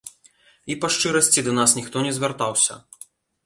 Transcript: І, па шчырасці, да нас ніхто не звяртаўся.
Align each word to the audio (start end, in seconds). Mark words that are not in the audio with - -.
І, 0.71 0.77
па 0.85 0.91
шчырасці, 0.95 1.39
да 1.51 1.55
нас 1.59 1.77
ніхто 1.79 2.05
не 2.09 2.17
звяртаўся. 2.19 2.83